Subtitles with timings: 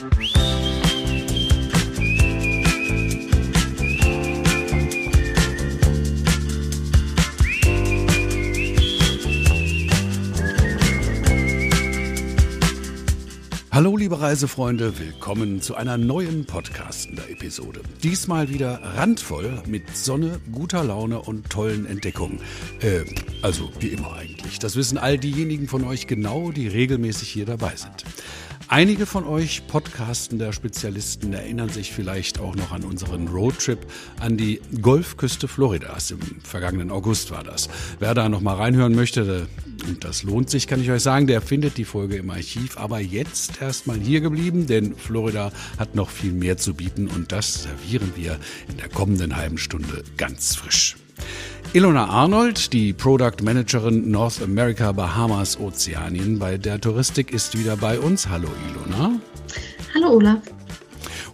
[0.00, 0.49] Thank you.
[13.80, 17.80] Hallo liebe Reisefreunde, willkommen zu einer neuen Podcastender-Episode.
[18.02, 22.40] Diesmal wieder randvoll mit Sonne, guter Laune und tollen Entdeckungen.
[22.82, 23.04] Äh,
[23.40, 24.58] also wie immer eigentlich.
[24.58, 28.04] Das wissen all diejenigen von euch genau, die regelmäßig hier dabei sind.
[28.68, 33.78] Einige von euch podcastender Spezialisten erinnern sich vielleicht auch noch an unseren Roadtrip
[34.20, 36.10] an die Golfküste Floridas.
[36.10, 37.70] Im vergangenen August war das.
[37.98, 39.48] Wer da noch mal reinhören möchte,
[39.88, 42.76] und das lohnt sich, kann ich euch sagen, der findet die Folge im Archiv.
[42.76, 47.62] Aber jetzt erstmal hier geblieben, denn Florida hat noch viel mehr zu bieten und das
[47.62, 50.96] servieren wir in der kommenden halben Stunde ganz frisch.
[51.72, 58.00] Ilona Arnold, die Product Managerin North America Bahamas Ozeanien bei der Touristik, ist wieder bei
[58.00, 58.28] uns.
[58.28, 59.20] Hallo Ilona.
[59.94, 60.59] Hallo Olaf.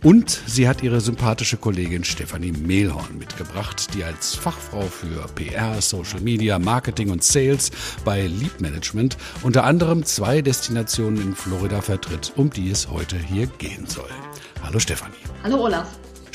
[0.02, 6.20] Und sie hat ihre sympathische Kollegin Stefanie Mehlhorn mitgebracht, die als Fachfrau für PR, Social
[6.20, 7.70] Media, Marketing und Sales
[8.05, 13.47] bei Lead Management unter anderem zwei Destinationen in Florida vertritt, um die es heute hier
[13.47, 14.11] gehen soll.
[14.62, 15.14] Hallo Stefanie.
[15.42, 15.86] Hallo Olaf.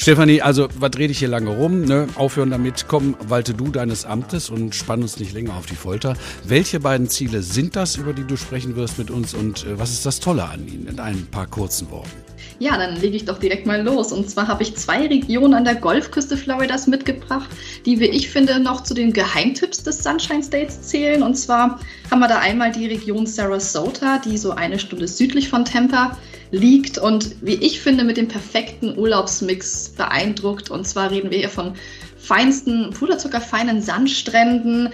[0.01, 1.85] Stefanie, also was rede ich hier lange rum?
[1.85, 2.07] Ne?
[2.15, 6.15] Aufhören damit, komm, walte du deines Amtes und spann uns nicht länger auf die Folter.
[6.43, 9.91] Welche beiden Ziele sind das, über die du sprechen wirst mit uns und äh, was
[9.91, 12.30] ist das Tolle an ihnen in ein paar kurzen Worten?
[12.61, 14.11] Ja, dann lege ich doch direkt mal los.
[14.11, 17.49] Und zwar habe ich zwei Regionen an der Golfküste Floridas mitgebracht,
[17.87, 21.23] die, wie ich finde, noch zu den Geheimtipps des Sunshine States zählen.
[21.23, 21.79] Und zwar
[22.11, 26.15] haben wir da einmal die Region Sarasota, die so eine Stunde südlich von Tampa
[26.51, 30.69] liegt und wie ich finde, mit dem perfekten Urlaubsmix beeindruckt.
[30.69, 31.73] Und zwar reden wir hier von
[32.15, 34.89] feinsten, puderzuckerfeinen Sandstränden,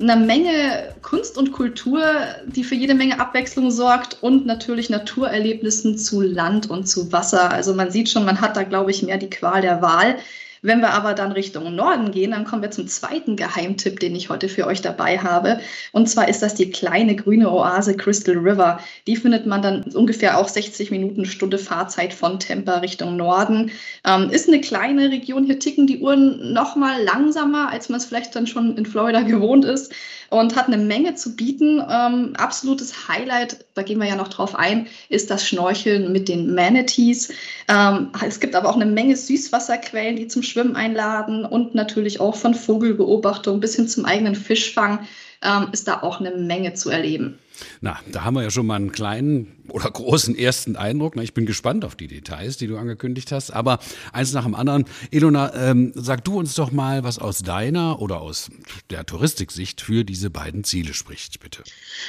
[0.00, 2.02] einer Menge Kunst und Kultur,
[2.46, 7.50] die für jede Menge Abwechslung sorgt und natürlich Naturerlebnissen zu Land und zu Wasser.
[7.50, 10.16] Also man sieht schon, man hat da, glaube ich, mehr die Qual der Wahl.
[10.62, 14.28] Wenn wir aber dann Richtung Norden gehen, dann kommen wir zum zweiten Geheimtipp, den ich
[14.28, 15.60] heute für euch dabei habe.
[15.92, 18.80] Und zwar ist das die kleine grüne Oase Crystal River.
[19.06, 23.70] Die findet man dann ungefähr auch 60 Minuten Stunde Fahrzeit von Tampa Richtung Norden.
[24.04, 25.44] Ähm, ist eine kleine Region.
[25.44, 29.22] Hier ticken die Uhren noch mal langsamer, als man es vielleicht dann schon in Florida
[29.22, 29.94] gewohnt ist
[30.30, 31.82] und hat eine Menge zu bieten.
[31.88, 36.54] Ähm, absolutes Highlight, da gehen wir ja noch drauf ein, ist das Schnorcheln mit den
[36.54, 37.32] Manatees.
[37.68, 42.36] Ähm, es gibt aber auch eine Menge Süßwasserquellen, die zum Schwimmen einladen und natürlich auch
[42.36, 45.00] von Vogelbeobachtung bis hin zum eigenen Fischfang
[45.42, 47.38] ähm, ist da auch eine Menge zu erleben.
[47.80, 51.16] Na, da haben wir ja schon mal einen kleinen oder großen ersten Eindruck.
[51.16, 53.50] Ich bin gespannt auf die Details, die du angekündigt hast.
[53.50, 53.78] Aber
[54.12, 54.84] eins nach dem anderen.
[55.10, 58.50] Elona, ähm, sag du uns doch mal, was aus deiner oder aus
[58.90, 61.62] der Touristiksicht für diese beiden Ziele spricht, bitte.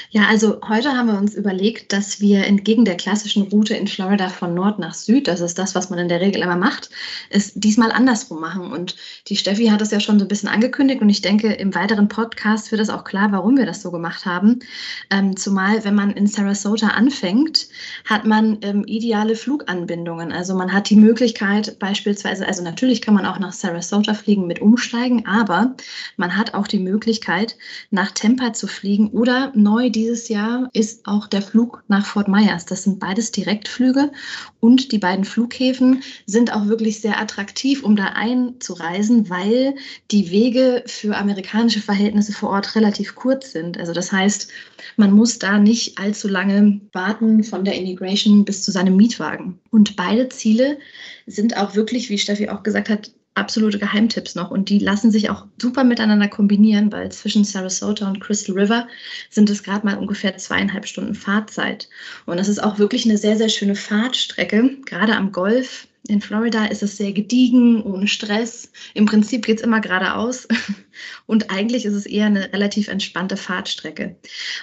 [0.09, 4.29] Ja, also heute haben wir uns überlegt, dass wir entgegen der klassischen Route in Florida
[4.29, 6.90] von Nord nach Süd, das ist das, was man in der Regel immer macht,
[7.29, 8.72] es diesmal andersrum machen.
[8.72, 8.95] Und
[9.28, 12.07] die Steffi hat es ja schon so ein bisschen angekündigt und ich denke, im weiteren
[12.07, 14.59] Podcast wird es auch klar, warum wir das so gemacht haben.
[15.09, 17.68] Ähm, zumal, wenn man in Sarasota anfängt,
[18.06, 20.31] hat man ähm, ideale Fluganbindungen.
[20.31, 24.62] Also man hat die Möglichkeit beispielsweise, also natürlich kann man auch nach Sarasota fliegen mit
[24.62, 25.75] Umsteigen, aber
[26.18, 27.57] man hat auch die Möglichkeit,
[27.90, 32.66] nach Tampa zu fliegen oder neu dieses Jahr ist auch der Flug nach Fort Myers.
[32.66, 34.12] Das sind beides Direktflüge
[34.59, 39.75] und die beiden Flughäfen sind auch wirklich sehr attraktiv, um da einzureisen, weil
[40.12, 43.78] die Wege für amerikanische Verhältnisse vor Ort relativ kurz sind.
[43.78, 44.50] Also das heißt,
[44.97, 49.59] man muss da nicht allzu lange warten von der Immigration bis zu seinem Mietwagen.
[49.69, 50.77] Und beide Ziele
[51.25, 55.29] sind auch wirklich, wie Steffi auch gesagt hat, absolute Geheimtipps noch und die lassen sich
[55.29, 58.87] auch super miteinander kombinieren, weil zwischen Sarasota und Crystal River
[59.29, 61.87] sind es gerade mal ungefähr zweieinhalb Stunden Fahrzeit.
[62.25, 65.87] Und das ist auch wirklich eine sehr, sehr schöne Fahrtstrecke, gerade am Golf.
[66.07, 68.72] In Florida ist es sehr gediegen, ohne Stress.
[68.94, 70.47] Im Prinzip geht es immer geradeaus.
[71.28, 74.17] Und eigentlich ist es eher eine relativ entspannte Fahrtstrecke.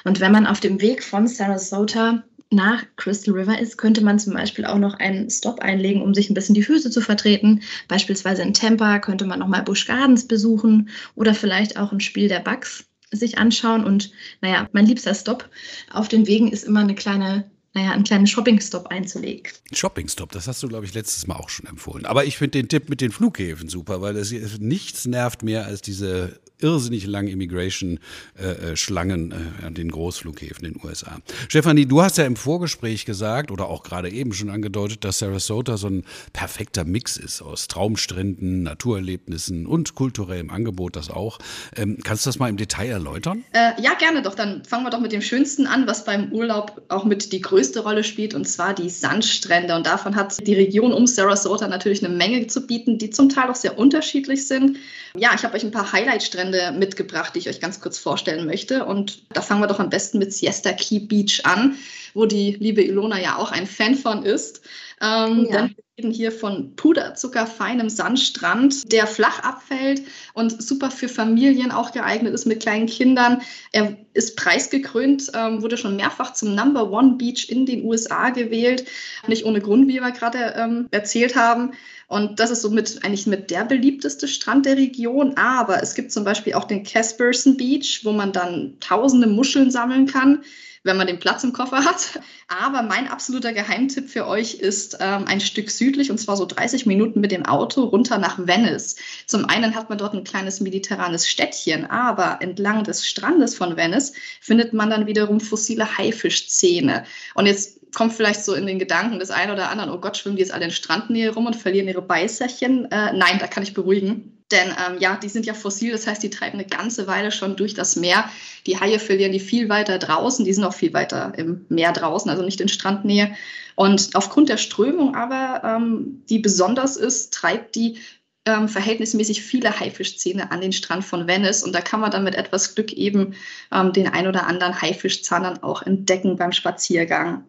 [0.05, 4.35] Und wenn man auf dem Weg von Sarasota nach Crystal River ist, könnte man zum
[4.35, 7.63] Beispiel auch noch einen Stop einlegen, um sich ein bisschen die Füße zu vertreten.
[7.89, 12.41] Beispielsweise in Tampa könnte man nochmal Busch Gardens besuchen oder vielleicht auch ein Spiel der
[12.41, 13.85] Bugs sich anschauen.
[13.85, 14.11] Und
[14.41, 15.49] naja, mein liebster Stop
[15.93, 19.53] auf den Wegen ist immer eine kleine naja, einen kleinen Shopping-Stop einzulegen.
[19.73, 22.07] Shopping-Stop, das hast du, glaube ich, letztes Mal auch schon empfohlen.
[22.07, 25.81] Aber ich finde den Tipp mit den Flughäfen super, weil das, nichts nervt mehr als
[25.81, 31.19] diese irrsinnig langen Immigration-Schlangen äh, an den Großflughäfen in den USA.
[31.49, 35.77] Stefanie, du hast ja im Vorgespräch gesagt oder auch gerade eben schon angedeutet, dass Sarasota
[35.77, 41.39] so ein perfekter Mix ist aus Traumstränden, Naturerlebnissen und kulturellem Angebot, das auch.
[41.77, 43.45] Ähm, kannst du das mal im Detail erläutern?
[43.53, 44.35] Äh, ja, gerne doch.
[44.35, 47.81] Dann fangen wir doch mit dem Schönsten an, was beim Urlaub auch mit die größte
[47.81, 49.77] Rolle spielt, und zwar die Sandstrände.
[49.77, 53.49] Und davon hat die Region um Sarasota natürlich eine Menge zu bieten, die zum Teil
[53.49, 54.79] auch sehr unterschiedlich sind.
[55.17, 58.85] Ja, ich habe euch ein paar Highlight-Strände mitgebracht, die ich euch ganz kurz vorstellen möchte.
[58.85, 61.77] Und da fangen wir doch am besten mit Siesta Key Beach an,
[62.15, 64.63] wo die liebe Ilona ja auch ein Fan von ist.
[65.01, 65.63] Ähm, ja.
[65.63, 70.03] Denn wir reden hier von puderzuckerfeinem Sandstrand, der flach abfällt
[70.35, 73.43] und super für Familien auch geeignet ist mit kleinen Kindern.
[73.73, 78.85] Er ist preisgekrönt, ähm, wurde schon mehrfach zum Number One Beach in den USA gewählt.
[79.27, 81.73] Nicht ohne Grund, wie wir gerade ähm, erzählt haben.
[82.09, 85.37] Und das ist somit eigentlich mit der beliebteste Strand der Region.
[85.37, 90.07] Aber es gibt zum Beispiel auch den Casperson Beach, wo man dann tausende Muscheln sammeln
[90.07, 90.43] kann
[90.85, 92.21] wenn man den Platz im Koffer hat.
[92.49, 96.87] Aber mein absoluter Geheimtipp für euch ist ähm, ein Stück südlich und zwar so 30
[96.87, 98.97] Minuten mit dem Auto runter nach Venice.
[99.27, 104.13] Zum einen hat man dort ein kleines mediterranes Städtchen, aber entlang des Strandes von Venice
[104.41, 107.05] findet man dann wiederum fossile Haifischzähne.
[107.35, 110.37] Und jetzt kommt vielleicht so in den Gedanken des einen oder anderen, oh Gott, schwimmen
[110.37, 112.91] die jetzt alle in Strandnähe rum und verlieren ihre Beißerchen?
[112.91, 114.38] Äh, nein, da kann ich beruhigen.
[114.51, 117.57] Denn ähm, ja, die sind ja fossil, das heißt, die treiben eine ganze Weile schon
[117.57, 118.31] durch das Meer.
[118.67, 122.31] Die Haie verlieren die viel weiter draußen, die sind auch viel weiter im Meer draußen,
[122.31, 123.35] also nicht in Strandnähe.
[123.75, 127.99] Und aufgrund der Strömung aber, ähm, die besonders ist, treibt die
[128.47, 131.63] ähm, verhältnismäßig viele Haifischzähne an den Strand von Venice.
[131.63, 133.35] Und da kann man dann mit etwas Glück eben
[133.71, 137.45] ähm, den ein oder anderen Haifischzahn dann auch entdecken beim Spaziergang.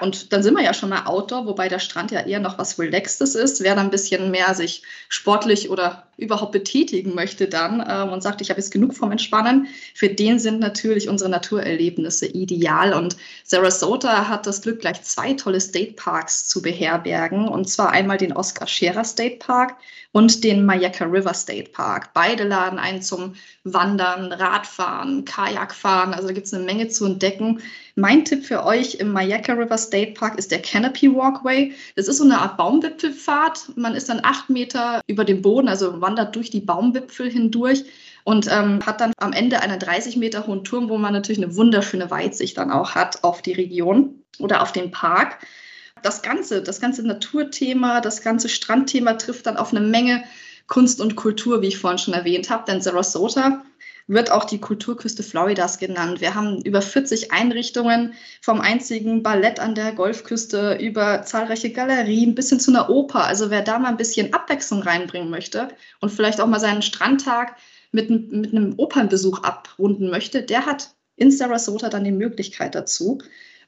[0.00, 2.78] Und dann sind wir ja schon mal Outdoor, wobei der Strand ja eher noch was
[2.78, 3.62] Relaxtes ist.
[3.62, 8.40] Wer dann ein bisschen mehr sich sportlich oder überhaupt betätigen möchte dann ähm, und sagt,
[8.40, 12.94] ich habe jetzt genug vom Entspannen, für den sind natürlich unsere Naturerlebnisse ideal.
[12.94, 17.48] Und Sarasota hat das Glück, gleich zwei tolle State Parks zu beherbergen.
[17.48, 19.76] Und zwar einmal den Oscar Scherer State Park
[20.12, 22.14] und den Mayaka River State Park.
[22.14, 23.34] Beide laden ein zum
[23.64, 26.14] Wandern, Radfahren, Kajakfahren.
[26.14, 27.60] Also da gibt es eine Menge zu entdecken.
[27.94, 31.72] Mein Tipp für euch im Mayaka River State Park ist der Canopy Walkway.
[31.94, 33.76] Das ist so eine Art Baumwipfelfahrt.
[33.76, 37.84] Man ist dann acht Meter über dem Boden, also wandert durch die Baumwipfel hindurch
[38.24, 41.54] und ähm, hat dann am Ende einen 30 Meter hohen Turm, wo man natürlich eine
[41.54, 45.38] wunderschöne Weitsicht dann auch hat auf die Region oder auf den Park
[46.02, 50.24] das ganze, das ganze Naturthema, das ganze Strandthema trifft dann auf eine Menge
[50.66, 52.64] Kunst und Kultur, wie ich vorhin schon erwähnt habe.
[52.70, 53.64] Denn Sarasota
[54.12, 56.20] wird auch die Kulturküste Floridas genannt.
[56.20, 62.48] Wir haben über 40 Einrichtungen, vom einzigen Ballett an der Golfküste über zahlreiche Galerien bis
[62.48, 63.24] hin zu einer Oper.
[63.24, 65.68] Also wer da mal ein bisschen Abwechslung reinbringen möchte
[66.00, 67.56] und vielleicht auch mal seinen Strandtag
[67.90, 73.18] mit, mit einem Opernbesuch abrunden möchte, der hat in Sarasota dann die Möglichkeit dazu.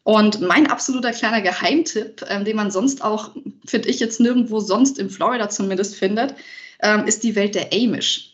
[0.02, 3.30] Und mein absoluter kleiner Geheimtipp, ähm, den man sonst auch,
[3.64, 6.34] finde ich, jetzt nirgendwo sonst in Florida zumindest findet,
[6.82, 8.33] ähm, ist die Welt der Amish.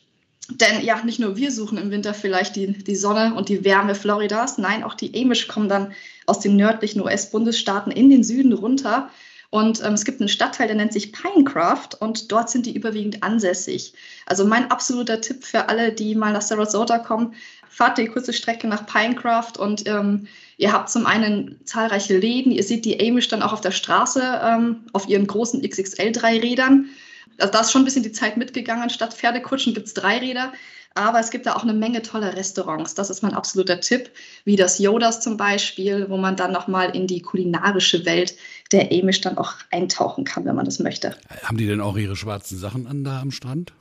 [0.50, 3.94] Denn ja, nicht nur wir suchen im Winter vielleicht die, die Sonne und die Wärme
[3.94, 5.92] Floridas, nein, auch die Amish kommen dann
[6.26, 9.10] aus den nördlichen US-Bundesstaaten in den Süden runter.
[9.50, 13.22] Und ähm, es gibt einen Stadtteil, der nennt sich Pinecraft und dort sind die überwiegend
[13.22, 13.94] ansässig.
[14.26, 17.34] Also mein absoluter Tipp für alle, die mal nach Sarasota kommen,
[17.68, 20.28] fahrt die kurze Strecke nach Pinecraft und ähm,
[20.60, 24.42] Ihr habt zum einen zahlreiche Läden, ihr seht die Amish dann auch auf der Straße
[24.44, 26.90] ähm, auf ihren großen XXL-Dreirädern.
[27.38, 28.90] Also da ist schon ein bisschen die Zeit mitgegangen.
[28.90, 30.52] Statt Pferdekutschen gibt es Dreiräder.
[30.94, 32.94] Aber es gibt da auch eine Menge toller Restaurants.
[32.94, 34.10] Das ist mein absoluter Tipp,
[34.44, 38.34] wie das Yodas zum Beispiel, wo man dann nochmal in die kulinarische Welt
[38.72, 41.16] der Amish dann auch eintauchen kann, wenn man das möchte.
[41.44, 43.72] Haben die denn auch ihre schwarzen Sachen an da am Strand?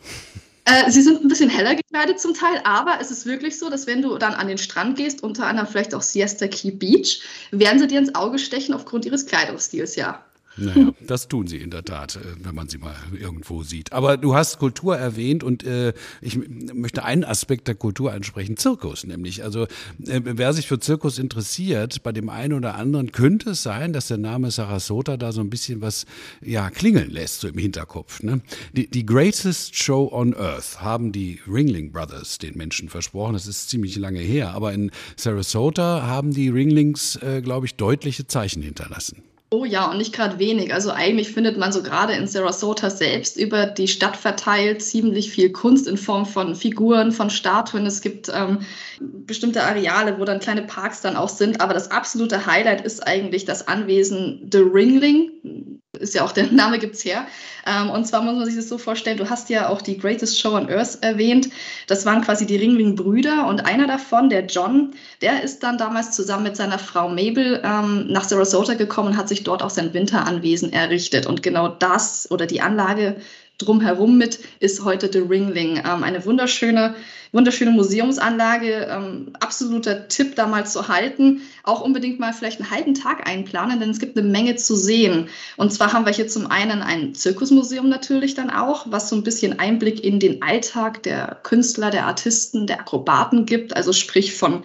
[0.66, 3.88] Äh, sie sind ein bisschen heller gekleidet zum Teil, aber es ist wirklich so, dass
[3.88, 7.80] wenn du dann an den Strand gehst, unter anderem vielleicht auch Siesta Key Beach, werden
[7.80, 10.24] sie dir ins Auge stechen aufgrund ihres Kleidungsstils, ja.
[10.60, 13.94] Naja, das tun sie in der Tat, äh, wenn man sie mal irgendwo sieht.
[13.94, 16.38] Aber du hast Kultur erwähnt und äh, ich
[16.74, 19.44] möchte einen Aspekt der Kultur ansprechen, Zirkus nämlich.
[19.44, 23.94] Also äh, wer sich für Zirkus interessiert, bei dem einen oder anderen könnte es sein,
[23.94, 26.06] dass der Name Sarasota da so ein bisschen was
[26.42, 28.22] ja klingeln lässt, so im Hinterkopf.
[28.24, 28.42] Ne?
[28.76, 33.34] Die, die Greatest Show on Earth haben die Ringling Brothers den Menschen versprochen.
[33.34, 38.28] Das ist ziemlich lange her, aber in Sarasota haben die Ringlings, äh, glaube ich, deutliche
[38.28, 39.24] Zeichen hinterlassen.
[39.52, 40.72] Oh ja, und nicht gerade wenig.
[40.74, 45.52] Also eigentlich findet man so gerade in Sarasota selbst über die Stadt verteilt ziemlich viel
[45.52, 47.88] Kunst in Form von Figuren, von Statuen.
[47.88, 48.60] Es gibt ähm,
[49.00, 51.62] bestimmte Areale, wo dann kleine Parks dann auch sind.
[51.62, 55.80] Aber das absolute Highlight ist eigentlich das Anwesen The Ringling.
[55.94, 57.26] ist ja auch der Name gibt's her.
[57.66, 60.40] Ähm, und zwar muss man sich das so vorstellen, du hast ja auch die Greatest
[60.40, 61.50] Show on Earth erwähnt.
[61.88, 64.92] Das waren quasi die Ringling-Brüder und einer davon, der John,
[65.22, 69.30] der ist dann damals zusammen mit seiner Frau Mabel ähm, nach Sarasota gekommen und hat
[69.30, 71.26] sich dort auch sein Winteranwesen errichtet.
[71.26, 73.18] Und genau das oder die Anlage
[73.60, 75.78] drumherum mit ist heute The Ringling.
[75.78, 76.96] Ähm, eine wunderschöne,
[77.32, 78.88] wunderschöne Museumsanlage.
[78.90, 81.42] Ähm, absoluter Tipp, da mal zu halten.
[81.64, 85.28] Auch unbedingt mal vielleicht einen halben Tag einplanen, denn es gibt eine Menge zu sehen.
[85.58, 89.24] Und zwar haben wir hier zum einen ein Zirkusmuseum natürlich dann auch, was so ein
[89.24, 93.76] bisschen Einblick in den Alltag der Künstler, der Artisten, der Akrobaten gibt.
[93.76, 94.64] Also sprich von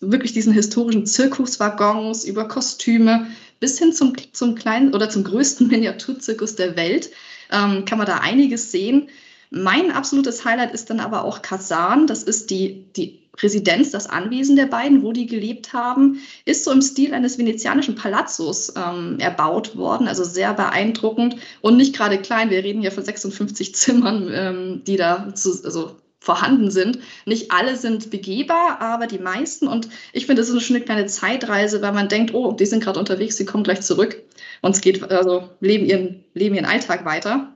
[0.00, 3.26] wirklich diesen historischen Zirkuswaggons über Kostüme
[3.60, 7.10] bis hin zum, zum kleinen oder zum größten Miniaturzirkus der Welt
[7.54, 9.08] ähm, kann man da einiges sehen.
[9.50, 12.06] Mein absolutes Highlight ist dann aber auch Kasan.
[12.06, 16.70] Das ist die, die Residenz, das Anwesen der beiden, wo die gelebt haben, ist so
[16.70, 20.08] im Stil eines venezianischen Palazzos ähm, erbaut worden.
[20.08, 22.50] Also sehr beeindruckend und nicht gerade klein.
[22.50, 27.00] Wir reden hier von 56 Zimmern, ähm, die da zu, also vorhanden sind.
[27.26, 29.68] Nicht alle sind begehbar, aber die meisten.
[29.68, 32.82] Und ich finde, das ist eine schöne kleine Zeitreise, weil man denkt, oh, die sind
[32.82, 34.22] gerade unterwegs, sie kommen gleich zurück.
[34.64, 37.52] Und es geht, also leben ihren, leben ihren Alltag weiter.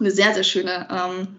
[0.00, 1.36] Eine sehr, sehr schöne ähm,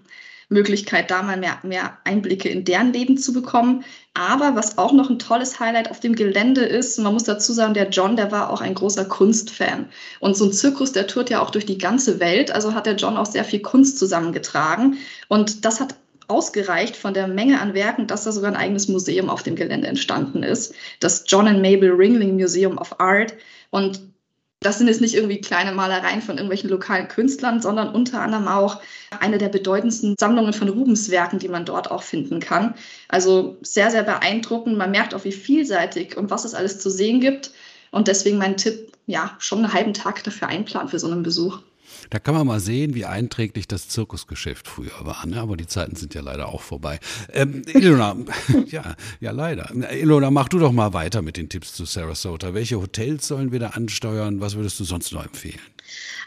[0.47, 3.83] Möglichkeit, da mal mehr, mehr Einblicke in deren Leben zu bekommen.
[4.13, 7.73] Aber was auch noch ein tolles Highlight auf dem Gelände ist, man muss dazu sagen,
[7.73, 9.87] der John, der war auch ein großer Kunstfan.
[10.19, 12.51] Und so ein Zirkus, der tourt ja auch durch die ganze Welt.
[12.51, 14.97] Also hat der John auch sehr viel Kunst zusammengetragen.
[15.29, 15.95] Und das hat
[16.27, 19.87] ausgereicht von der Menge an Werken, dass da sogar ein eigenes Museum auf dem Gelände
[19.87, 20.75] entstanden ist.
[20.99, 23.33] Das John and Mabel Ringling Museum of Art.
[23.71, 23.99] Und
[24.59, 28.81] das sind jetzt nicht irgendwie kleine Malereien von irgendwelchen lokalen Künstlern, sondern unter anderem auch
[29.19, 32.73] eine der bedeutendsten Sammlungen von Rubenswerken, die man dort auch finden kann.
[33.07, 34.77] Also sehr, sehr beeindruckend.
[34.77, 37.51] Man merkt auch, wie vielseitig und was es alles zu sehen gibt.
[37.91, 41.59] Und deswegen mein Tipp, ja, schon einen halben Tag dafür einplanen für so einen Besuch.
[42.09, 45.25] Da kann man mal sehen, wie einträglich das Zirkusgeschäft früher war.
[45.25, 45.39] Ne?
[45.39, 46.99] Aber die Zeiten sind ja leider auch vorbei.
[47.33, 48.15] Ähm, Ilona,
[48.67, 49.71] ja, ja, leider.
[49.91, 52.53] Ilona, mach du doch mal weiter mit den Tipps zu Sarasota.
[52.53, 54.39] Welche Hotels sollen wir da ansteuern?
[54.41, 55.59] Was würdest du sonst noch empfehlen?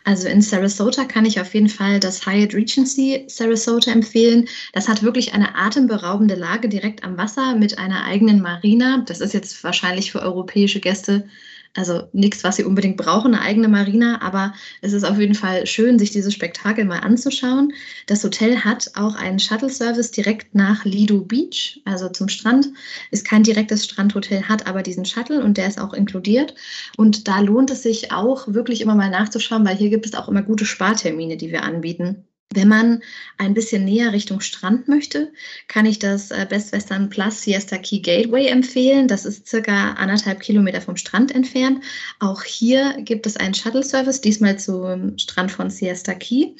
[0.05, 4.49] Also in Sarasota kann ich auf jeden Fall das Hyatt Regency Sarasota empfehlen.
[4.73, 9.05] Das hat wirklich eine atemberaubende Lage direkt am Wasser mit einer eigenen Marina.
[9.07, 11.29] Das ist jetzt wahrscheinlich für europäische Gäste
[11.77, 15.67] also nichts, was sie unbedingt brauchen, eine eigene Marina, aber es ist auf jeden Fall
[15.67, 17.73] schön, sich dieses Spektakel mal anzuschauen.
[18.07, 22.69] Das Hotel hat auch einen Shuttle-Service direkt nach Lido Beach, also zum Strand.
[23.13, 26.55] Ist kein direktes Strandhotel, hat aber diesen Shuttle und der ist auch inkludiert.
[26.97, 30.29] Und da lohnt es sich auch wirklich immer mal nachzuschauen, weil hier gibt es auch
[30.29, 32.27] immer gute Spartermine, die wir anbieten.
[32.53, 33.01] Wenn man
[33.39, 35.33] ein bisschen näher Richtung Strand möchte,
[35.69, 39.07] kann ich das äh, Best Western Plus Siesta Key Gateway empfehlen.
[39.07, 41.85] Das ist circa anderthalb Kilometer vom Strand entfernt.
[42.19, 46.55] Auch hier gibt es einen Shuttle-Service, diesmal zum Strand von Siesta Key.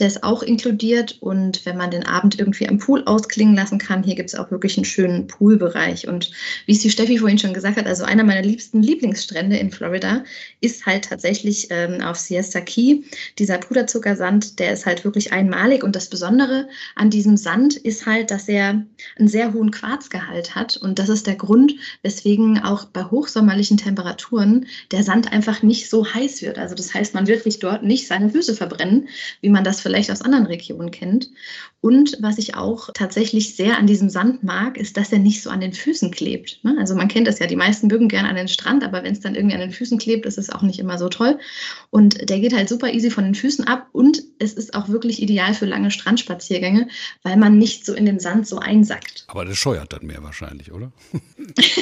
[0.00, 4.02] Der ist auch inkludiert und wenn man den Abend irgendwie am Pool ausklingen lassen kann,
[4.02, 6.08] hier gibt es auch wirklich einen schönen Poolbereich.
[6.08, 6.32] Und
[6.66, 10.24] wie es die Steffi vorhin schon gesagt hat, also einer meiner liebsten Lieblingsstrände in Florida
[10.60, 13.02] ist halt tatsächlich ähm, auf Siesta Key.
[13.38, 18.30] Dieser Puderzuckersand, der ist halt wirklich einmalig und das Besondere an diesem Sand ist halt,
[18.30, 18.84] dass er
[19.18, 24.66] einen sehr hohen Quarzgehalt hat und das ist der Grund, weswegen auch bei hochsommerlichen Temperaturen
[24.92, 26.58] der Sand einfach nicht so heiß wird.
[26.58, 29.08] Also das heißt, man wird sich dort nicht seine Füße verbrennen,
[29.42, 31.30] wie man das vielleicht aus anderen Regionen kennt.
[31.82, 35.50] Und was ich auch tatsächlich sehr an diesem Sand mag, ist, dass er nicht so
[35.50, 36.58] an den Füßen klebt.
[36.64, 36.74] Ne?
[36.80, 39.20] Also man kennt das ja, die meisten mögen gerne an den Strand, aber wenn es
[39.20, 41.38] dann irgendwie an den Füßen klebt, ist es auch nicht immer so toll.
[41.90, 45.22] Und der geht halt super easy von den Füßen ab und es ist auch wirklich
[45.26, 46.88] ideal für lange Strandspaziergänge,
[47.22, 49.24] weil man nicht so in den Sand so einsackt.
[49.26, 50.92] Aber das scheuert dann mehr wahrscheinlich, oder?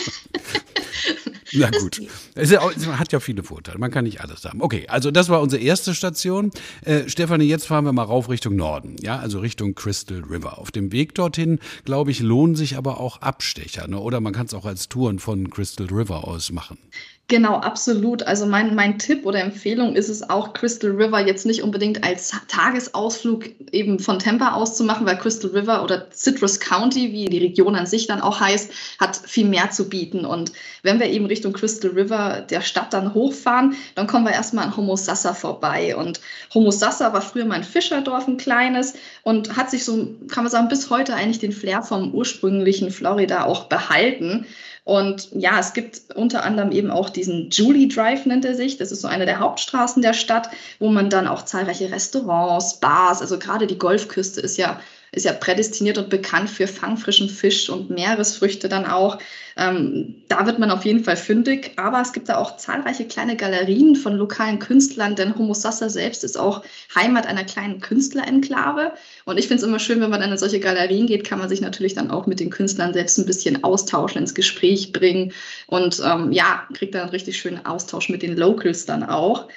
[1.52, 2.00] Na gut.
[2.34, 3.78] Es hat ja viele Vorteile.
[3.78, 4.60] Man kann nicht alles haben.
[4.60, 6.50] Okay, also das war unsere erste Station.
[6.84, 8.96] Äh, Stefanie, jetzt fahren wir mal rauf Richtung Norden.
[9.00, 10.58] Ja, also Richtung Crystal River.
[10.58, 13.86] Auf dem Weg dorthin, glaube ich, lohnen sich aber auch Abstecher.
[13.86, 14.00] Ne?
[14.00, 16.78] Oder man kann es auch als Touren von Crystal River aus machen.
[17.28, 18.22] Genau, absolut.
[18.24, 22.34] Also mein, mein Tipp oder Empfehlung ist es auch, Crystal River jetzt nicht unbedingt als
[22.48, 27.38] Tagesausflug eben von Tampa aus zu machen, weil Crystal River oder Citrus County, wie die
[27.38, 30.26] Region an sich dann auch heißt, hat viel mehr zu bieten.
[30.26, 30.52] Und
[30.82, 34.76] wenn wir eben Richtung Crystal River der Stadt dann hochfahren, dann kommen wir erstmal an
[34.76, 35.96] Homosassa vorbei.
[35.96, 36.20] Und
[36.52, 40.68] Homosassa war früher mal ein Fischerdorf, ein kleines, und hat sich so, kann man sagen,
[40.68, 44.44] bis heute eigentlich den Flair vom ursprünglichen Florida auch behalten.
[44.84, 48.76] Und ja, es gibt unter anderem eben auch diesen Julie Drive, nennt er sich.
[48.76, 53.22] Das ist so eine der Hauptstraßen der Stadt, wo man dann auch zahlreiche Restaurants, Bars,
[53.22, 54.78] also gerade die Golfküste ist ja
[55.14, 59.18] ist ja prädestiniert und bekannt für fangfrischen Fisch und Meeresfrüchte dann auch.
[59.56, 63.36] Ähm, da wird man auf jeden Fall fündig, aber es gibt da auch zahlreiche kleine
[63.36, 68.92] Galerien von lokalen Künstlern, denn Homosassa selbst ist auch Heimat einer kleinen Künstlerenklave.
[69.24, 71.60] Und ich finde es immer schön, wenn man in solche Galerien geht, kann man sich
[71.60, 75.32] natürlich dann auch mit den Künstlern selbst ein bisschen austauschen, ins Gespräch bringen
[75.68, 79.48] und ähm, ja, kriegt dann einen richtig schönen Austausch mit den Locals dann auch.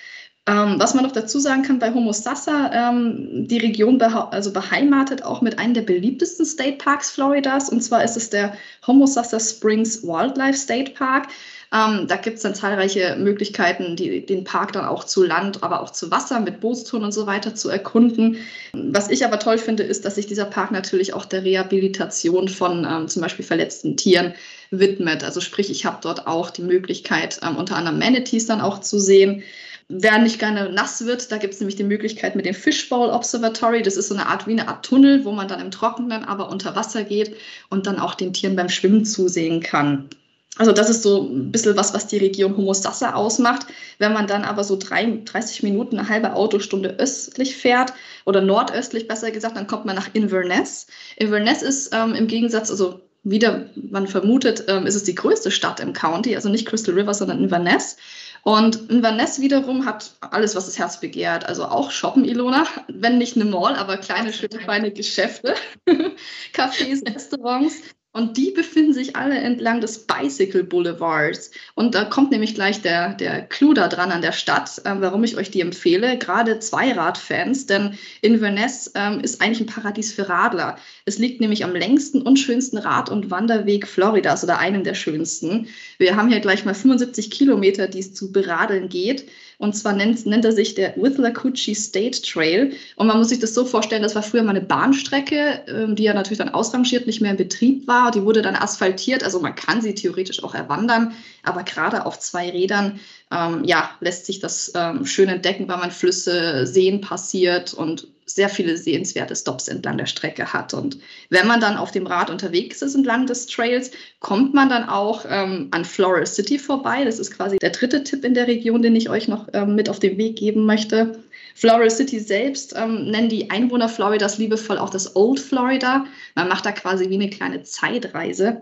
[0.47, 5.23] Ähm, was man noch dazu sagen kann bei Homosassa, ähm, die Region beha also beheimatet
[5.23, 7.67] auch mit einem der beliebtesten State Parks Floridas.
[7.69, 8.53] Und zwar ist es der
[8.85, 11.27] Homosassa Springs Wildlife State Park.
[11.73, 15.81] Ähm, da gibt es dann zahlreiche Möglichkeiten, die, den Park dann auch zu Land, aber
[15.81, 18.37] auch zu Wasser mit Bootstouren und so weiter zu erkunden.
[18.71, 22.87] Was ich aber toll finde, ist, dass sich dieser Park natürlich auch der Rehabilitation von
[22.89, 24.33] ähm, zum Beispiel verletzten Tieren
[24.71, 25.25] widmet.
[25.25, 28.97] Also sprich, ich habe dort auch die Möglichkeit, ähm, unter anderem Manatees dann auch zu
[28.97, 29.43] sehen.
[29.89, 33.81] Wer nicht gerne nass wird, da gibt es nämlich die Möglichkeit mit dem Fishbowl Observatory.
[33.81, 36.49] Das ist so eine Art wie eine Art Tunnel, wo man dann im Trockenen aber
[36.49, 37.37] unter Wasser geht
[37.69, 40.09] und dann auch den Tieren beim Schwimmen zusehen kann.
[40.57, 43.67] Also das ist so ein bisschen was, was die Region Homosassa ausmacht.
[43.97, 47.93] Wenn man dann aber so drei, 30 Minuten, eine halbe Autostunde östlich fährt
[48.25, 50.87] oder nordöstlich besser gesagt, dann kommt man nach Inverness.
[51.15, 55.79] Inverness ist ähm, im Gegensatz, also wieder man vermutet, ähm, ist es die größte Stadt
[55.79, 57.97] im County, also nicht Crystal River, sondern Inverness.
[58.43, 61.45] Und Inverness wiederum hat alles, was das Herz begehrt.
[61.45, 65.55] Also auch shoppen, Ilona, wenn nicht eine Mall, aber kleine, schöne, feine Geschäfte,
[66.53, 67.81] Cafés, Restaurants.
[68.17, 71.51] Und die befinden sich alle entlang des Bicycle Boulevards.
[71.75, 75.23] Und da kommt nämlich gleich der, der Clou da dran an der Stadt, äh, warum
[75.23, 76.17] ich euch die empfehle.
[76.17, 80.79] Gerade Zweiradfans, denn Inverness ähm, ist eigentlich ein Paradies für Radler.
[81.05, 85.67] Es liegt nämlich am längsten und schönsten Rad- und Wanderweg Floridas oder einem der schönsten.
[85.99, 89.29] Wir haben hier gleich mal 75 Kilometer, die es zu beradeln geht.
[89.59, 92.73] Und zwar nennt, nennt er sich der Withlacoochee State Trail.
[92.95, 96.03] Und man muss sich das so vorstellen, das war früher mal eine Bahnstrecke, ähm, die
[96.03, 98.11] ja natürlich dann ausrangiert, nicht mehr in Betrieb war.
[98.11, 99.23] Die wurde dann asphaltiert.
[99.23, 101.13] Also man kann sie theoretisch auch erwandern.
[101.41, 102.99] Aber gerade auf zwei Rädern
[103.31, 108.49] ähm, ja, lässt sich das ähm, schön entdecken, weil man Flüsse, Seen passiert und sehr
[108.49, 110.73] viele sehenswerte Stops entlang der Strecke hat.
[110.73, 114.87] Und wenn man dann auf dem Rad unterwegs ist entlang des Trails, kommt man dann
[114.87, 117.05] auch ähm, an Floral City vorbei.
[117.05, 119.89] Das ist quasi der dritte Tipp in der Region, den ich euch noch ähm, mit
[119.89, 121.23] auf den Weg geben möchte.
[121.55, 126.05] Floral City selbst ähm, nennen die Einwohner Floridas liebevoll auch das Old Florida.
[126.35, 128.61] Man macht da quasi wie eine kleine Zeitreise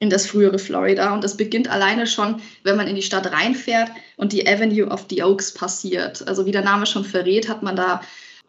[0.00, 1.14] in das frühere Florida.
[1.14, 5.06] Und das beginnt alleine schon, wenn man in die Stadt reinfährt und die Avenue of
[5.08, 6.26] the Oaks passiert.
[6.26, 8.02] Also wie der Name schon verrät, hat man da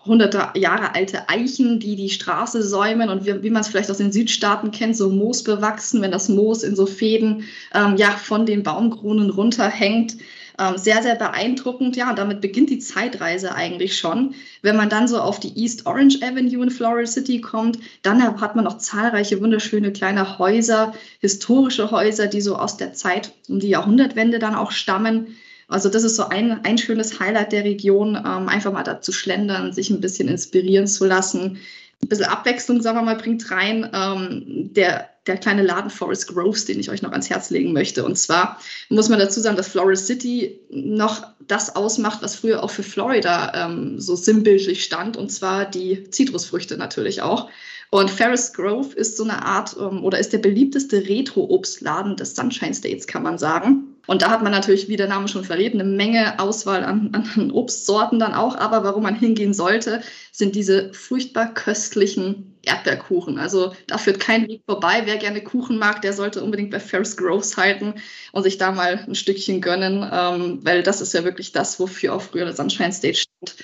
[0.07, 3.97] hunderte Jahre alte Eichen, die die Straße säumen und wie, wie man es vielleicht aus
[3.97, 7.43] den Südstaaten kennt, so Moos bewachsen, wenn das Moos in so Fäden
[7.73, 10.17] ähm, ja, von den Baumkronen runterhängt.
[10.59, 11.95] Ähm, sehr, sehr beeindruckend.
[11.95, 14.33] Ja, und damit beginnt die Zeitreise eigentlich schon.
[14.63, 18.55] Wenn man dann so auf die East Orange Avenue in Floral City kommt, dann hat
[18.55, 23.69] man noch zahlreiche wunderschöne kleine Häuser, historische Häuser, die so aus der Zeit um die
[23.69, 25.37] Jahrhundertwende dann auch stammen.
[25.67, 29.11] Also das ist so ein, ein schönes Highlight der Region, ähm, einfach mal da zu
[29.11, 31.57] schlendern, sich ein bisschen inspirieren zu lassen.
[32.03, 36.65] Ein bisschen Abwechslung, sagen wir mal, bringt rein ähm, der, der kleine Laden Forest Groves,
[36.65, 38.05] den ich euch noch ans Herz legen möchte.
[38.05, 42.69] Und zwar muss man dazu sagen, dass Florida City noch das ausmacht, was früher auch
[42.69, 47.49] für Florida ähm, so sinnbildlich stand, und zwar die Zitrusfrüchte natürlich auch.
[47.89, 52.73] Und Ferris Grove ist so eine Art ähm, oder ist der beliebteste Retro-Obstladen des Sunshine
[52.73, 53.96] States, kann man sagen.
[54.07, 57.51] Und da hat man natürlich, wie der Name schon verrät, eine Menge Auswahl an, an
[57.51, 58.55] Obstsorten dann auch.
[58.55, 63.37] Aber warum man hingehen sollte, sind diese furchtbar köstlichen Erdbeerkuchen.
[63.37, 65.03] Also da führt kein Weg vorbei.
[65.05, 67.95] Wer gerne Kuchen mag, der sollte unbedingt bei Ferris Groves halten
[68.31, 72.13] und sich da mal ein Stückchen gönnen, ähm, weil das ist ja wirklich das, wofür
[72.13, 73.63] auch früher der Sunshine Stage stand.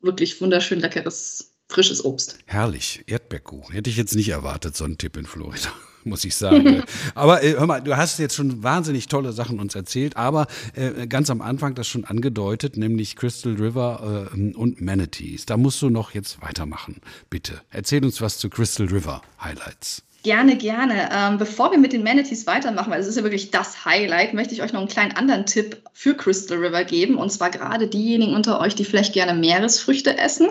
[0.00, 2.38] Wirklich wunderschön leckeres frisches Obst.
[2.46, 3.74] Herrlich, Erdbeerkuchen.
[3.74, 5.72] Hätte ich jetzt nicht erwartet, so ein Tipp in Florida
[6.04, 6.82] muss ich sagen.
[7.14, 11.06] aber äh, hör mal, du hast jetzt schon wahnsinnig tolle Sachen uns erzählt, aber äh,
[11.06, 15.46] ganz am Anfang das schon angedeutet, nämlich Crystal River äh, und Manatees.
[15.46, 17.60] Da musst du noch jetzt weitermachen, bitte.
[17.70, 20.02] Erzähl uns was zu Crystal River Highlights.
[20.24, 21.10] Gerne, gerne.
[21.12, 24.54] Ähm, bevor wir mit den Manatees weitermachen, weil es ist ja wirklich das Highlight, möchte
[24.54, 27.16] ich euch noch einen kleinen anderen Tipp für Crystal River geben.
[27.16, 30.48] Und zwar gerade diejenigen unter euch, die vielleicht gerne Meeresfrüchte essen.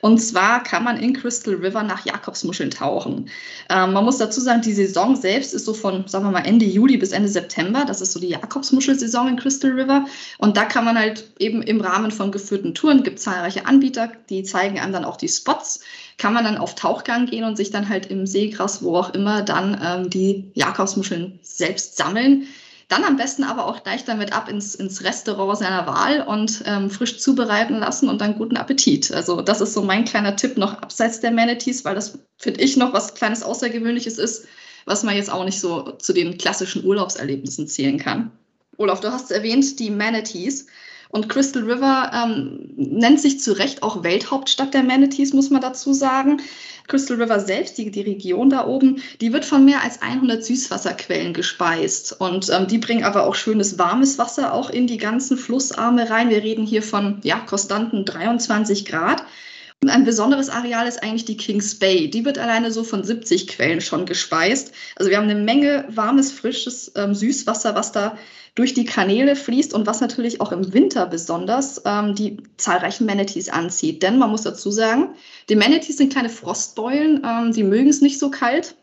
[0.00, 3.30] Und zwar kann man in Crystal River nach Jakobsmuscheln tauchen.
[3.70, 6.64] Ähm, man muss dazu sagen, die Saison selbst ist so von, sagen wir mal, Ende
[6.64, 7.84] Juli bis Ende September.
[7.86, 10.04] Das ist so die Jakobsmuschelsaison in Crystal River.
[10.38, 14.42] Und da kann man halt eben im Rahmen von geführten Touren, gibt zahlreiche Anbieter, die
[14.42, 15.78] zeigen einem dann auch die Spots
[16.18, 19.42] kann man dann auf Tauchgang gehen und sich dann halt im Seegras, wo auch immer,
[19.42, 22.46] dann ähm, die Jakobsmuscheln selbst sammeln.
[22.88, 26.90] Dann am besten aber auch gleich damit ab ins, ins Restaurant seiner Wahl und ähm,
[26.90, 29.10] frisch zubereiten lassen und dann guten Appetit.
[29.12, 32.76] Also das ist so mein kleiner Tipp noch abseits der Manatees, weil das finde ich
[32.76, 34.46] noch was kleines Außergewöhnliches ist,
[34.84, 38.30] was man jetzt auch nicht so zu den klassischen Urlaubserlebnissen zählen kann.
[38.76, 40.66] Olaf, du hast erwähnt, die Manatees.
[41.12, 45.92] Und Crystal River ähm, nennt sich zu Recht auch Welthauptstadt der Manatees, muss man dazu
[45.92, 46.40] sagen.
[46.88, 51.34] Crystal River selbst, die, die Region da oben, die wird von mehr als 100 Süßwasserquellen
[51.34, 52.18] gespeist.
[52.18, 56.30] Und ähm, die bringen aber auch schönes warmes Wasser auch in die ganzen Flussarme rein.
[56.30, 59.22] Wir reden hier von ja, konstanten 23 Grad.
[59.88, 62.08] Ein besonderes Areal ist eigentlich die Kings Bay.
[62.08, 64.72] Die wird alleine so von 70 Quellen schon gespeist.
[64.96, 68.16] Also wir haben eine Menge warmes, frisches ähm, Süßwasser, was da
[68.54, 73.48] durch die Kanäle fließt und was natürlich auch im Winter besonders ähm, die zahlreichen Manatees
[73.48, 74.02] anzieht.
[74.04, 75.14] Denn man muss dazu sagen,
[75.48, 78.76] die Manatees sind kleine Frostbeulen, ähm, die mögen es nicht so kalt.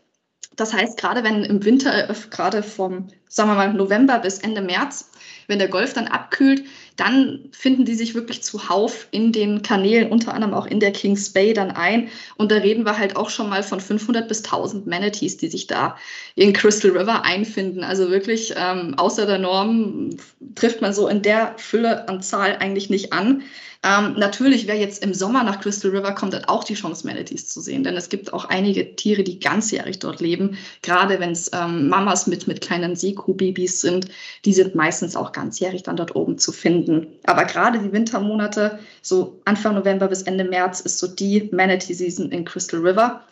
[0.56, 4.60] Das heißt, gerade wenn im Winter, äh, gerade vom, sagen wir mal, November bis Ende
[4.60, 5.10] März,
[5.46, 6.64] wenn der Golf dann abkühlt,
[6.96, 11.32] dann finden die sich wirklich zuhauf in den Kanälen, unter anderem auch in der Kings
[11.32, 12.08] Bay dann ein.
[12.36, 15.66] Und da reden wir halt auch schon mal von 500 bis 1000 Manatees, die sich
[15.66, 15.96] da
[16.34, 17.82] in Crystal River einfinden.
[17.82, 20.10] Also wirklich ähm, außer der Norm
[20.54, 23.42] trifft man so in der Fülle an Zahl eigentlich nicht an.
[23.82, 27.48] Ähm, natürlich, wer jetzt im Sommer nach Crystal River kommt, hat auch die Chance, Manatees
[27.48, 27.82] zu sehen.
[27.82, 30.58] Denn es gibt auch einige Tiere, die ganzjährig dort leben.
[30.82, 34.08] Gerade wenn es ähm, Mamas mit, mit kleinen Seekuhbabys sind,
[34.44, 37.06] die sind meistens auch ganzjährig dann dort oben zu finden.
[37.24, 42.44] Aber gerade die Wintermonate, so Anfang November bis Ende März, ist so die Manatee-Season in
[42.44, 43.22] Crystal River.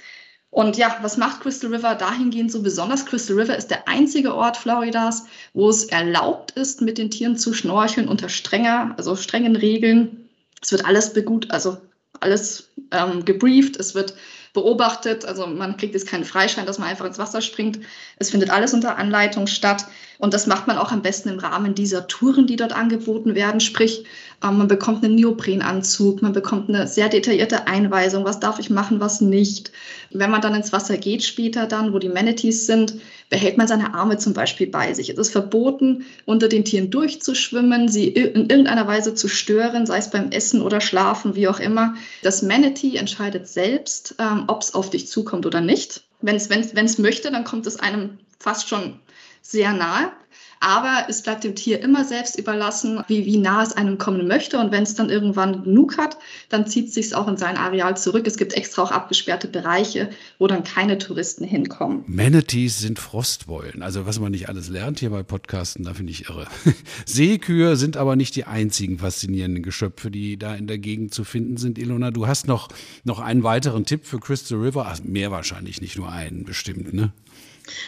[0.50, 3.04] Und ja, was macht Crystal River dahingehend so besonders?
[3.04, 7.52] Crystal River ist der einzige Ort Floridas, wo es erlaubt ist, mit den Tieren zu
[7.52, 10.27] schnorcheln unter strenger, also strengen Regeln.
[10.60, 11.78] Es wird alles begut, also
[12.20, 14.14] alles ähm, gebrieft, es wird
[14.58, 17.78] beobachtet, also man kriegt jetzt keinen Freischein, dass man einfach ins Wasser springt.
[18.18, 19.86] Es findet alles unter Anleitung statt.
[20.18, 23.60] Und das macht man auch am besten im Rahmen dieser Touren, die dort angeboten werden.
[23.60, 24.04] Sprich,
[24.42, 28.98] ähm, man bekommt einen Neoprenanzug, man bekommt eine sehr detaillierte Einweisung, was darf ich machen,
[28.98, 29.70] was nicht.
[30.10, 32.94] Wenn man dann ins Wasser geht später dann, wo die Manatees sind,
[33.30, 35.10] behält man seine Arme zum Beispiel bei sich.
[35.10, 40.10] Es ist verboten, unter den Tieren durchzuschwimmen, sie in irgendeiner Weise zu stören, sei es
[40.10, 41.94] beim Essen oder Schlafen, wie auch immer.
[42.22, 46.04] Das Manatee entscheidet selbst, ähm, ob es auf dich zukommt oder nicht.
[46.20, 49.00] Wenn es möchte, dann kommt es einem fast schon
[49.42, 50.12] sehr nahe.
[50.60, 54.58] Aber es bleibt dem Tier immer selbst überlassen, wie, wie nah es einem kommen möchte.
[54.58, 56.18] Und wenn es dann irgendwann genug hat,
[56.48, 58.26] dann zieht es sich auch in sein Areal zurück.
[58.26, 62.04] Es gibt extra auch abgesperrte Bereiche, wo dann keine Touristen hinkommen.
[62.06, 63.82] Manatees sind Frostbeulen.
[63.82, 66.46] Also was man nicht alles lernt hier bei Podcasten, da finde ich irre.
[67.06, 71.56] Seekühe sind aber nicht die einzigen faszinierenden Geschöpfe, die da in der Gegend zu finden
[71.56, 71.78] sind.
[71.78, 72.68] Ilona, du hast noch,
[73.04, 74.86] noch einen weiteren Tipp für Crystal River.
[74.88, 77.12] Ach, mehr wahrscheinlich, nicht nur einen bestimmt, ne?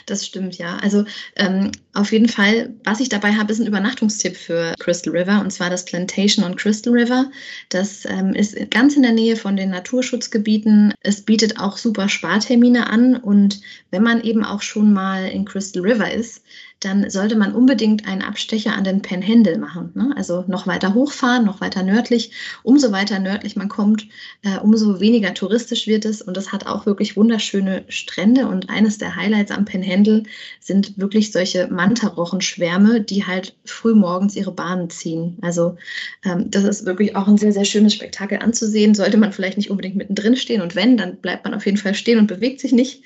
[0.07, 0.77] Das stimmt, ja.
[0.79, 1.05] Also
[1.37, 5.51] ähm, auf jeden Fall, was ich dabei habe, ist ein Übernachtungstipp für Crystal River und
[5.51, 7.31] zwar das Plantation on Crystal River.
[7.69, 10.95] Das ähm, ist ganz in der Nähe von den Naturschutzgebieten.
[11.01, 15.83] Es bietet auch super Spartermine an und wenn man eben auch schon mal in Crystal
[15.83, 16.43] River ist,
[16.81, 19.93] dann sollte man unbedingt einen Abstecher an den Panhandle machen.
[19.95, 20.15] Ne?
[20.17, 22.33] Also noch weiter hochfahren, noch weiter nördlich.
[22.63, 24.09] Umso weiter nördlich man kommt,
[24.43, 26.23] äh, umso weniger touristisch wird es.
[26.23, 28.49] Und es hat auch wirklich wunderschöne Strände.
[28.49, 30.23] Und eines der Highlights am Panhandle
[30.59, 35.37] sind wirklich solche Mantarochenschwärme, die halt früh morgens ihre Bahnen ziehen.
[35.43, 35.77] Also
[36.25, 38.95] ähm, das ist wirklich auch ein sehr, sehr schönes Spektakel anzusehen.
[38.95, 40.63] Sollte man vielleicht nicht unbedingt mittendrin stehen.
[40.63, 43.03] Und wenn, dann bleibt man auf jeden Fall stehen und bewegt sich nicht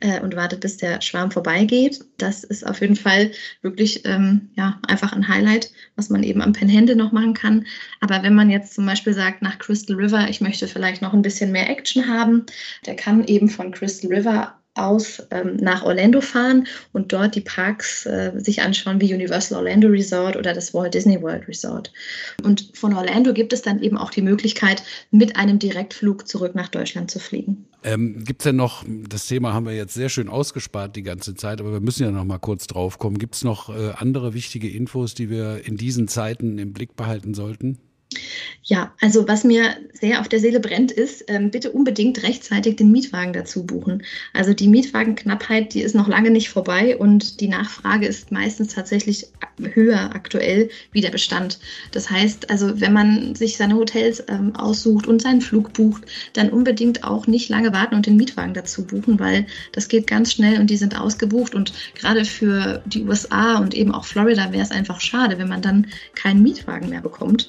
[0.00, 2.04] äh, und wartet, bis der Schwarm vorbeigeht.
[2.18, 3.30] Das ist auf jeden Fall
[3.62, 7.66] wirklich ähm, ja, einfach ein Highlight, was man eben am Penhände noch machen kann.
[8.00, 11.22] Aber wenn man jetzt zum Beispiel sagt, nach Crystal River, ich möchte vielleicht noch ein
[11.22, 12.46] bisschen mehr Action haben,
[12.86, 18.06] der kann eben von Crystal River aus ähm, nach Orlando fahren und dort die Parks
[18.06, 21.92] äh, sich anschauen wie Universal Orlando Resort oder das Walt Disney World Resort.
[22.42, 26.68] Und von Orlando gibt es dann eben auch die Möglichkeit, mit einem Direktflug zurück nach
[26.68, 27.66] Deutschland zu fliegen.
[27.84, 31.34] Ähm, gibt es denn noch, das Thema haben wir jetzt sehr schön ausgespart die ganze
[31.34, 33.18] Zeit, aber wir müssen ja noch mal kurz drauf kommen.
[33.18, 37.34] Gibt es noch äh, andere wichtige Infos, die wir in diesen Zeiten im Blick behalten
[37.34, 37.78] sollten?
[38.66, 42.90] Ja, also was mir sehr auf der Seele brennt, ist, ähm, bitte unbedingt rechtzeitig den
[42.90, 44.02] Mietwagen dazu buchen.
[44.32, 49.26] Also die Mietwagenknappheit, die ist noch lange nicht vorbei und die Nachfrage ist meistens tatsächlich
[49.74, 51.58] höher aktuell wie der Bestand.
[51.92, 56.48] Das heißt, also wenn man sich seine Hotels ähm, aussucht und seinen Flug bucht, dann
[56.48, 60.58] unbedingt auch nicht lange warten und den Mietwagen dazu buchen, weil das geht ganz schnell
[60.58, 64.70] und die sind ausgebucht und gerade für die USA und eben auch Florida wäre es
[64.70, 67.48] einfach schade, wenn man dann keinen Mietwagen mehr bekommt.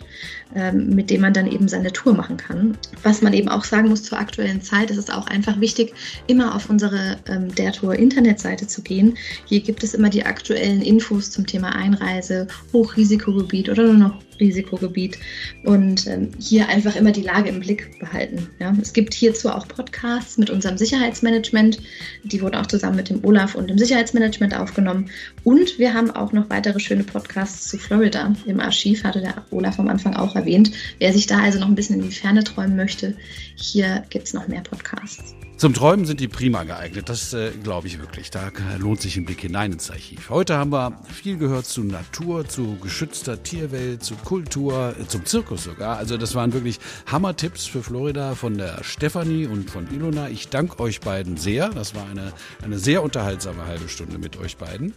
[0.56, 2.78] Ähm, mit dem man dann eben seine Tour machen kann.
[3.04, 5.94] Was man eben auch sagen muss zur aktuellen Zeit, ist es auch einfach wichtig,
[6.28, 9.18] immer auf unsere ähm, der Tour Internetseite zu gehen.
[9.46, 15.18] Hier gibt es immer die aktuellen Infos zum Thema Einreise, Hochrisikogebiet oder nur noch Risikogebiet
[15.64, 18.50] und ähm, hier einfach immer die Lage im Blick behalten.
[18.60, 18.76] Ja.
[18.82, 21.80] Es gibt hierzu auch Podcasts mit unserem Sicherheitsmanagement.
[22.24, 25.10] Die wurden auch zusammen mit dem Olaf und dem Sicherheitsmanagement aufgenommen.
[25.44, 29.80] Und wir haben auch noch weitere schöne Podcasts zu Florida im Archiv, hatte der Olaf
[29.80, 30.72] am Anfang auch erwähnt.
[31.00, 33.16] Wer sich da also noch ein bisschen in die Ferne träumen möchte,
[33.56, 35.36] hier gibt es noch mehr Podcasts.
[35.58, 38.30] Zum Träumen sind die prima geeignet, das äh, glaube ich wirklich.
[38.30, 40.30] Da lohnt sich ein Blick hinein ins Archiv.
[40.30, 45.64] Heute haben wir viel gehört zu Natur, zu geschützter Tierwelt, zu Kultur, äh, zum Zirkus
[45.64, 45.98] sogar.
[45.98, 50.28] Also das waren wirklich Hammer-Tipps für Florida von der Stefanie und von Ilona.
[50.28, 51.70] Ich danke euch beiden sehr.
[51.70, 54.94] Das war eine, eine sehr unterhaltsame halbe Stunde mit euch beiden.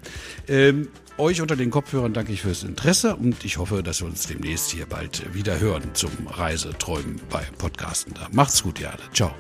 [0.48, 0.88] Ähm,
[1.18, 4.70] euch unter den Kopfhörern danke ich fürs Interesse und ich hoffe, dass wir uns demnächst
[4.70, 8.14] hier bald wieder hören zum Reiseträumen bei Podcasten.
[8.14, 9.02] Da macht's gut, ihr alle.
[9.12, 9.34] Ciao.